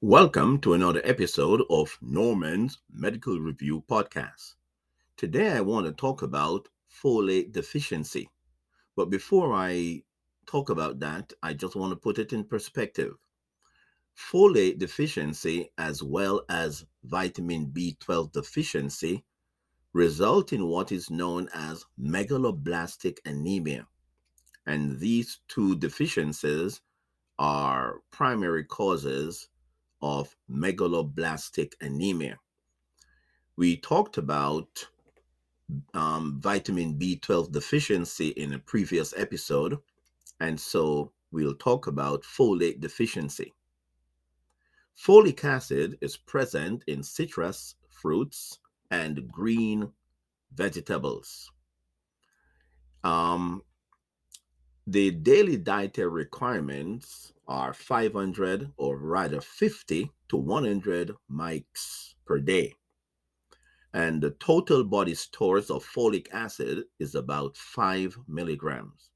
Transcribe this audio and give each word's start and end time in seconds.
Welcome 0.00 0.60
to 0.60 0.74
another 0.74 1.00
episode 1.02 1.64
of 1.68 1.98
Norman's 2.00 2.78
Medical 2.88 3.40
Review 3.40 3.82
Podcast. 3.90 4.54
Today 5.16 5.50
I 5.50 5.60
want 5.60 5.86
to 5.86 5.92
talk 5.92 6.22
about 6.22 6.68
folate 7.02 7.50
deficiency. 7.50 8.30
But 8.94 9.10
before 9.10 9.52
I 9.52 10.04
talk 10.46 10.70
about 10.70 11.00
that, 11.00 11.32
I 11.42 11.52
just 11.52 11.74
want 11.74 11.90
to 11.90 11.96
put 11.96 12.20
it 12.20 12.32
in 12.32 12.44
perspective. 12.44 13.14
Folate 14.16 14.78
deficiency, 14.78 15.72
as 15.78 16.00
well 16.00 16.42
as 16.48 16.86
vitamin 17.02 17.66
B12 17.66 18.30
deficiency, 18.30 19.24
result 19.92 20.52
in 20.52 20.66
what 20.68 20.92
is 20.92 21.10
known 21.10 21.48
as 21.52 21.84
megaloblastic 22.00 23.18
anemia. 23.24 23.88
And 24.64 25.00
these 25.00 25.40
two 25.48 25.74
deficiencies 25.74 26.82
are 27.40 27.96
primary 28.12 28.62
causes 28.62 29.48
of 30.00 30.36
megaloblastic 30.50 31.74
anemia. 31.80 32.38
We 33.56 33.76
talked 33.76 34.18
about 34.18 34.86
um, 35.94 36.40
vitamin 36.40 36.98
B12 36.98 37.52
deficiency 37.52 38.28
in 38.28 38.52
a 38.52 38.58
previous 38.58 39.12
episode, 39.16 39.78
and 40.40 40.58
so 40.58 41.12
we'll 41.30 41.54
talk 41.54 41.86
about 41.86 42.22
folate 42.22 42.80
deficiency. 42.80 43.52
Folic 44.96 45.44
acid 45.44 45.98
is 46.00 46.16
present 46.16 46.82
in 46.86 47.02
citrus 47.02 47.76
fruits 47.88 48.58
and 48.90 49.28
green 49.30 49.92
vegetables. 50.52 51.50
Um, 53.04 53.62
the 54.90 55.10
daily 55.10 55.58
dietary 55.58 56.08
requirements 56.08 57.34
are 57.46 57.74
500 57.74 58.72
or 58.78 58.96
rather 58.96 59.38
50 59.38 60.10
to 60.30 60.36
100 60.38 61.14
mics 61.30 62.14
per 62.24 62.38
day. 62.38 62.74
And 63.92 64.22
the 64.22 64.30
total 64.30 64.84
body 64.84 65.14
stores 65.14 65.68
of 65.68 65.84
folic 65.84 66.28
acid 66.32 66.84
is 66.98 67.14
about 67.14 67.54
5 67.58 68.18
milligrams. 68.26 69.10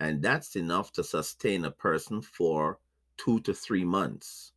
And 0.00 0.22
that's 0.22 0.56
enough 0.56 0.90
to 0.92 1.04
sustain 1.04 1.66
a 1.66 1.70
person 1.70 2.22
for 2.22 2.78
two 3.18 3.40
to 3.40 3.52
three 3.52 3.84
months. 3.84 4.52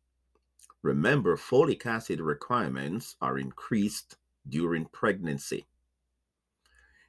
Remember, 0.80 1.36
folic 1.36 1.84
acid 1.84 2.20
requirements 2.20 3.16
are 3.20 3.36
increased 3.36 4.16
during 4.48 4.86
pregnancy. 4.86 5.66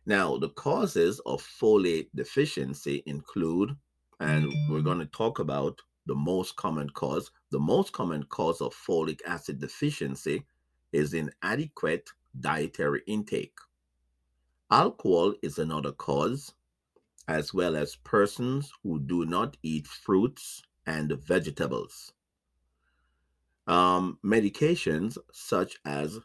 Now, 0.10 0.38
the 0.38 0.50
causes 0.50 1.22
of 1.28 1.40
folate 1.40 2.10
deficiency 2.16 3.04
include, 3.06 3.78
and 4.20 4.52
we're 4.68 4.82
going 4.82 4.98
to 4.98 5.06
talk 5.06 5.38
about 5.38 5.84
the 6.08 6.16
most 6.16 6.56
common 6.56 6.90
cause. 6.90 7.30
The 7.52 7.60
most 7.60 7.94
common 7.94 8.24
cause 8.24 8.60
of 8.60 8.74
folic 8.74 9.20
acid 9.28 9.60
deficiency 9.60 10.48
is 10.92 11.14
inadequate 11.14 12.10
dietary 12.40 13.04
intake. 13.06 13.60
Alcohol 14.72 15.36
is 15.44 15.60
another 15.60 15.92
cause, 15.92 16.56
as 17.28 17.54
well 17.54 17.76
as 17.76 17.96
persons 17.98 18.72
who 18.82 19.00
do 19.00 19.26
not 19.26 19.58
eat 19.62 19.86
fruits 19.86 20.64
and 20.88 21.12
vegetables. 21.24 22.14
Um, 23.68 24.18
medications 24.26 25.20
such 25.32 25.78
as 25.86 26.18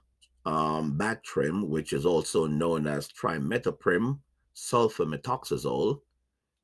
um, 0.44 0.98
Bactrim, 0.98 1.68
which 1.68 1.92
is 1.92 2.04
also 2.04 2.46
known 2.46 2.86
as 2.86 3.08
trimethoprim, 3.08 4.20
sulfamethoxazole, 4.54 6.00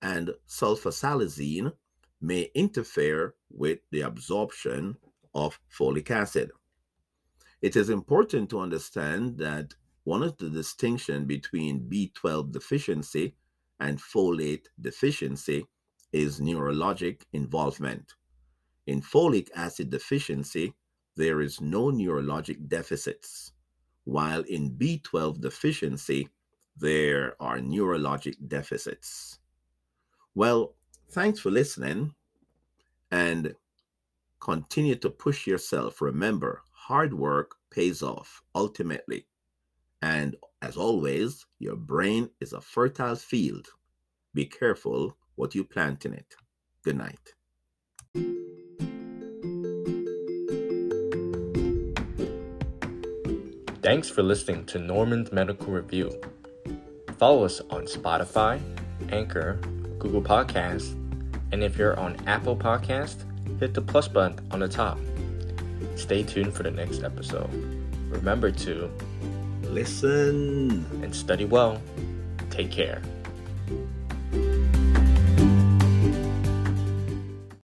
and 0.02 0.30
sulfasalazine, 0.48 1.72
may 2.20 2.50
interfere 2.54 3.34
with 3.50 3.78
the 3.90 4.02
absorption 4.02 4.96
of 5.34 5.58
folic 5.70 6.10
acid. 6.10 6.50
It 7.62 7.76
is 7.76 7.90
important 7.90 8.50
to 8.50 8.60
understand 8.60 9.38
that 9.38 9.74
one 10.04 10.22
of 10.22 10.36
the 10.38 10.50
distinction 10.50 11.26
between 11.26 11.88
B12 11.88 12.52
deficiency 12.52 13.36
and 13.78 13.98
folate 13.98 14.66
deficiency 14.80 15.66
is 16.12 16.40
neurologic 16.40 17.22
involvement. 17.32 18.14
In 18.86 19.00
folic 19.00 19.48
acid 19.54 19.90
deficiency, 19.90 20.74
there 21.16 21.40
is 21.40 21.60
no 21.60 21.90
neurologic 21.90 22.68
deficits 22.68 23.52
while 24.04 24.42
in 24.42 24.70
B12 24.72 25.40
deficiency, 25.40 26.28
there 26.76 27.34
are 27.40 27.58
neurologic 27.58 28.36
deficits. 28.48 29.38
Well, 30.34 30.74
thanks 31.10 31.40
for 31.40 31.50
listening 31.50 32.14
and 33.10 33.54
continue 34.40 34.96
to 34.96 35.10
push 35.10 35.46
yourself. 35.46 36.00
Remember, 36.00 36.62
hard 36.72 37.12
work 37.12 37.56
pays 37.70 38.02
off 38.02 38.42
ultimately. 38.54 39.26
And 40.02 40.36
as 40.62 40.76
always, 40.76 41.46
your 41.58 41.76
brain 41.76 42.30
is 42.40 42.52
a 42.52 42.60
fertile 42.60 43.16
field. 43.16 43.68
Be 44.34 44.46
careful 44.46 45.16
what 45.34 45.54
you 45.54 45.64
plant 45.64 46.06
in 46.06 46.14
it. 46.14 46.34
Good 46.82 46.96
night. 46.96 48.39
Thanks 53.82 54.10
for 54.10 54.22
listening 54.22 54.66
to 54.66 54.78
Norman's 54.78 55.32
Medical 55.32 55.72
Review. 55.72 56.12
Follow 57.16 57.44
us 57.44 57.62
on 57.70 57.84
Spotify, 57.84 58.60
Anchor, 59.08 59.54
Google 59.98 60.20
Podcasts, 60.20 60.92
and 61.50 61.64
if 61.64 61.78
you're 61.78 61.98
on 61.98 62.14
Apple 62.26 62.54
Podcast, 62.54 63.24
hit 63.58 63.72
the 63.72 63.80
plus 63.80 64.06
button 64.06 64.38
on 64.50 64.60
the 64.60 64.68
top. 64.68 64.98
Stay 65.96 66.22
tuned 66.22 66.52
for 66.52 66.62
the 66.62 66.70
next 66.70 67.02
episode. 67.02 67.48
Remember 68.10 68.50
to 68.50 68.90
listen 69.62 70.84
and 71.02 71.14
study 71.16 71.46
well. 71.46 71.80
Take 72.50 72.70
care. 72.70 73.00